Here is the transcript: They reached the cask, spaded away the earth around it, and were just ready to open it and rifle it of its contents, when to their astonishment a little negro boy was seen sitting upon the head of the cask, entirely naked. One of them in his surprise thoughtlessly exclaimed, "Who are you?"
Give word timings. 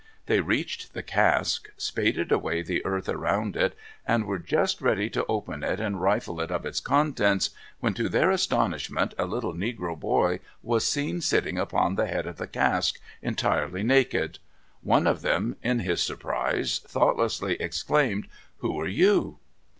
They 0.25 0.39
reached 0.41 0.95
the 0.95 1.03
cask, 1.03 1.69
spaded 1.77 2.31
away 2.31 2.63
the 2.63 2.83
earth 2.87 3.07
around 3.07 3.55
it, 3.55 3.77
and 4.03 4.25
were 4.25 4.39
just 4.39 4.81
ready 4.81 5.11
to 5.11 5.23
open 5.27 5.63
it 5.63 5.79
and 5.79 6.01
rifle 6.01 6.41
it 6.41 6.49
of 6.49 6.65
its 6.65 6.79
contents, 6.79 7.51
when 7.81 7.93
to 7.93 8.09
their 8.09 8.31
astonishment 8.31 9.13
a 9.19 9.25
little 9.25 9.53
negro 9.53 9.95
boy 9.95 10.39
was 10.63 10.87
seen 10.87 11.21
sitting 11.21 11.59
upon 11.59 11.97
the 11.97 12.07
head 12.07 12.25
of 12.25 12.37
the 12.37 12.47
cask, 12.47 12.99
entirely 13.21 13.83
naked. 13.83 14.39
One 14.81 15.05
of 15.05 15.21
them 15.21 15.55
in 15.61 15.81
his 15.81 16.01
surprise 16.01 16.79
thoughtlessly 16.79 17.57
exclaimed, 17.61 18.25
"Who 18.57 18.79
are 18.79 18.87
you?" 18.87 19.37